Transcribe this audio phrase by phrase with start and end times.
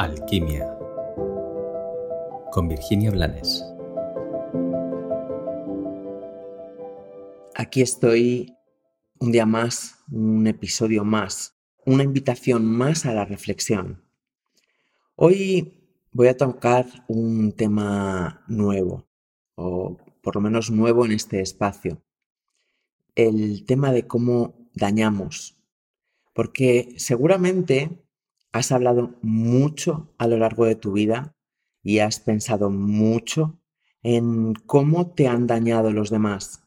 [0.00, 0.66] Alquimia
[2.52, 3.62] con Virginia Blanes.
[7.54, 8.56] Aquí estoy
[9.18, 14.02] un día más, un episodio más, una invitación más a la reflexión.
[15.16, 15.74] Hoy
[16.12, 19.06] voy a tocar un tema nuevo,
[19.54, 22.02] o por lo menos nuevo en este espacio.
[23.14, 25.58] El tema de cómo dañamos.
[26.32, 27.99] Porque seguramente
[28.52, 31.36] has hablado mucho a lo largo de tu vida
[31.82, 33.60] y has pensado mucho
[34.02, 36.64] en cómo te han dañado los demás.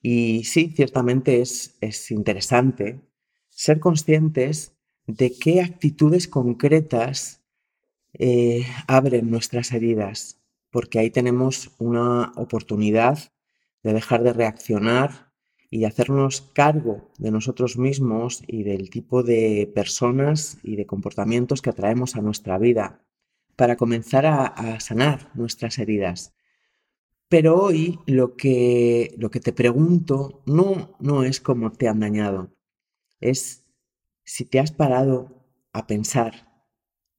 [0.00, 3.00] Y sí, ciertamente es, es interesante
[3.48, 4.76] ser conscientes
[5.06, 7.42] de qué actitudes concretas
[8.12, 10.40] eh, abren nuestras heridas,
[10.70, 13.32] porque ahí tenemos una oportunidad
[13.82, 15.27] de dejar de reaccionar
[15.70, 21.70] y hacernos cargo de nosotros mismos y del tipo de personas y de comportamientos que
[21.70, 23.04] atraemos a nuestra vida
[23.56, 26.32] para comenzar a, sanar nuestras heridas.
[27.28, 32.56] Pero hoy lo que, lo que te pregunto no, no es cómo te han dañado,
[33.20, 33.66] es
[34.24, 36.64] si te has parado a pensar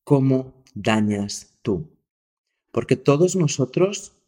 [0.03, 1.89] cómo dañas tú.
[2.72, 4.19] Porque todos nosotros,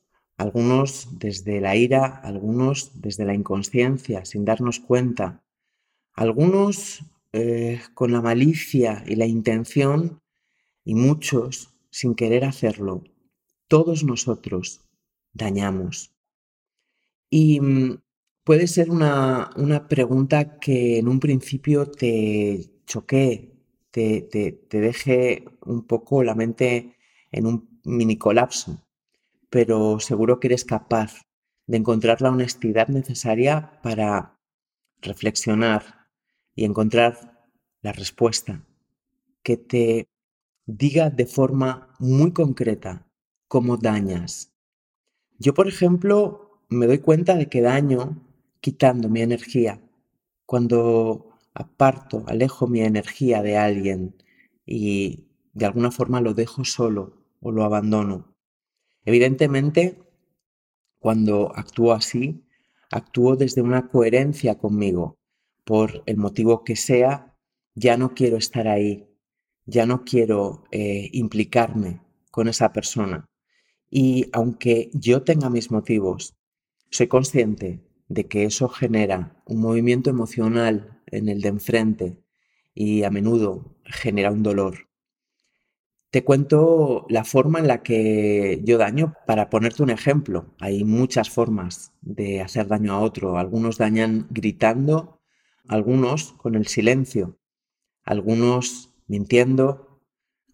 [0.41, 5.43] algunos desde la ira, algunos desde la inconsciencia, sin darnos cuenta,
[6.13, 10.21] algunos eh, con la malicia y la intención,
[10.83, 13.03] y muchos sin querer hacerlo,
[13.67, 14.81] todos nosotros
[15.31, 16.11] dañamos.
[17.29, 18.01] Y mm,
[18.43, 23.53] puede ser una, una pregunta que en un principio te choquee,
[23.91, 26.95] te, te, deje un poco la mente
[27.31, 28.81] en un mini colapso,
[29.51, 31.21] pero seguro que eres capaz
[31.67, 34.39] de encontrar la honestidad necesaria para
[35.01, 36.07] reflexionar
[36.55, 37.47] y encontrar
[37.81, 38.65] la respuesta
[39.43, 40.07] que te
[40.65, 43.05] diga de forma muy concreta
[43.47, 44.53] cómo dañas.
[45.37, 48.23] Yo, por ejemplo, me doy cuenta de que daño
[48.61, 49.81] quitando mi energía.
[50.45, 54.15] Cuando aparto, alejo mi energía de alguien
[54.65, 58.30] y de alguna forma lo dejo solo o lo abandono.
[59.05, 59.97] Evidentemente,
[60.99, 62.43] cuando actúo así,
[62.91, 65.17] actúo desde una coherencia conmigo.
[65.63, 67.35] Por el motivo que sea,
[67.75, 69.07] ya no quiero estar ahí,
[69.65, 73.25] ya no quiero eh, implicarme con esa persona.
[73.89, 76.35] Y aunque yo tenga mis motivos,
[76.89, 82.23] soy consciente de que eso genera un movimiento emocional en el de enfrente
[82.73, 84.90] y a menudo genera un dolor.
[86.11, 90.53] Te cuento la forma en la que yo daño para ponerte un ejemplo.
[90.59, 93.37] Hay muchas formas de hacer daño a otro.
[93.37, 95.21] Algunos dañan gritando,
[95.69, 97.39] algunos con el silencio,
[98.03, 100.01] algunos mintiendo.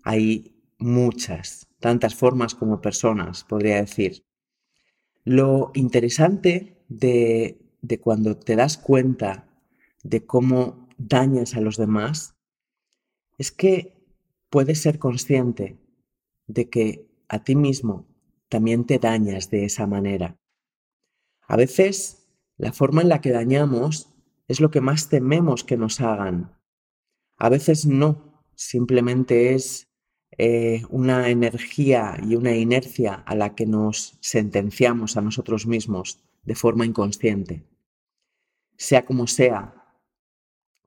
[0.04, 4.28] Hay muchas, tantas formas como personas, podría decir.
[5.24, 9.50] Lo interesante de, de cuando te das cuenta
[10.04, 12.36] de cómo dañas a los demás,
[13.40, 13.97] es que
[14.50, 15.78] puedes ser consciente
[16.48, 18.08] de que a ti mismo
[18.50, 20.38] también te dañas de esa manera.
[21.48, 24.14] A veces la forma en la que dañamos
[24.48, 26.58] es lo que más tememos que nos hagan.
[27.38, 29.88] A veces no, simplemente es
[30.38, 36.56] eh, una energía y una inercia a la que nos sentenciamos a nosotros mismos de
[36.56, 37.64] forma inconsciente.
[38.78, 39.74] Sea como sea,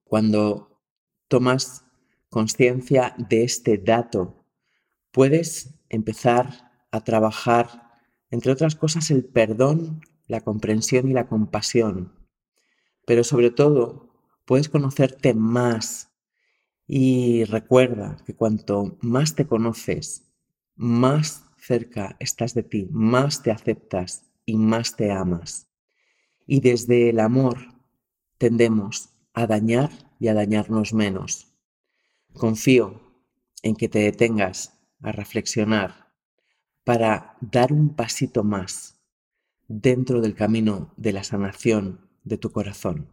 [0.05, 0.81] cuando
[1.29, 1.85] tomas
[2.31, 4.47] conciencia de este dato,
[5.11, 7.91] puedes empezar a trabajar,
[8.31, 12.15] entre otras cosas, el perdón, la comprensión y la compasión.
[13.05, 14.15] Pero sobre todo,
[14.45, 16.11] puedes conocerte más
[16.87, 20.33] y recuerda que cuanto más te conoces,
[20.77, 25.69] más cerca estás de ti, más te aceptas y más te amas.
[26.47, 27.59] Y desde el amor
[28.39, 31.50] tendemos a dañar y a dañarnos menos.
[32.35, 33.01] Confío
[33.63, 36.15] en que te detengas a reflexionar
[36.85, 39.01] para dar un pasito más
[39.69, 43.09] dentro del camino de la sanación de tu corazón.